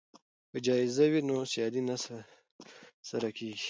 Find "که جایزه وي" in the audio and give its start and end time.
0.51-1.21